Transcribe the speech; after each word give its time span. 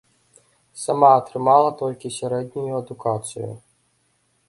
Сама 0.83 1.11
атрымала 1.19 1.69
толькі 1.83 2.13
сярэднюю 2.19 2.73
адукацыю. 2.83 3.51